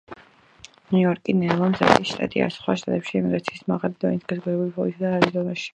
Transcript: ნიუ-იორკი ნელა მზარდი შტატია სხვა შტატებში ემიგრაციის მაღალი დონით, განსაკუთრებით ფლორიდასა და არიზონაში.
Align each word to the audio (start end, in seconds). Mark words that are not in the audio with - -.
ნიუ-იორკი 0.93 1.35
ნელა 1.41 1.67
მზარდი 1.73 2.09
შტატია 2.13 2.49
სხვა 2.57 2.77
შტატებში 2.83 3.21
ემიგრაციის 3.21 3.69
მაღალი 3.75 4.03
დონით, 4.05 4.29
განსაკუთრებით 4.33 4.75
ფლორიდასა 4.79 5.09
და 5.13 5.17
არიზონაში. 5.21 5.69